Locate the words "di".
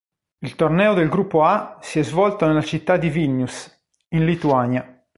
2.97-3.09